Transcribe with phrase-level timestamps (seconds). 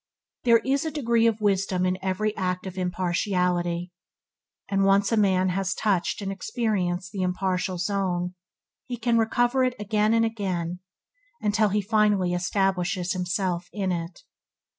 [0.45, 3.91] There is a degree of wisdom in every act of impartiality,
[4.67, 8.33] and once a man has touched and experience the impartial zone,
[8.87, 10.79] he can recover it again and again
[11.39, 14.23] until he finally establishes himself in it.